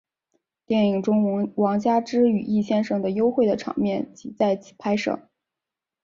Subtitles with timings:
[0.65, 5.29] 电影中王佳芝与易先生的幽会的场面即在此拍摄。